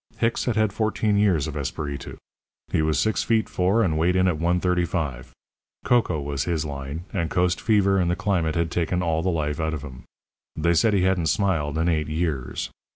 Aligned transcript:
Hicks 0.17 0.45
had 0.45 0.55
had 0.55 0.73
fourteen 0.73 1.15
years 1.15 1.45
of 1.45 1.55
Esperitu. 1.55 2.17
He 2.71 2.81
was 2.81 2.97
six 2.97 3.21
feet 3.21 3.47
four 3.47 3.83
and 3.83 3.99
weighed 3.99 4.15
in 4.15 4.27
at 4.27 4.39
135. 4.39 5.31
Cocoa 5.85 6.19
was 6.19 6.45
his 6.45 6.65
line; 6.65 7.03
and 7.13 7.29
coast 7.29 7.61
fever 7.61 7.99
and 7.99 8.09
the 8.09 8.15
climate 8.15 8.55
had 8.55 8.71
taken 8.71 9.03
all 9.03 9.21
the 9.21 9.29
life 9.29 9.59
out 9.59 9.75
of 9.75 9.83
him. 9.83 10.05
They 10.55 10.73
said 10.73 10.95
he 10.95 11.03
hadn't 11.03 11.27
smiled 11.27 11.77
in 11.77 11.87
eight 11.87 12.07
years. 12.09 12.71